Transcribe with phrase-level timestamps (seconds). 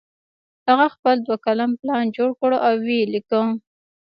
[0.69, 3.39] هغه خپل دوه کلن پلان جوړ کړ او ویې لیکه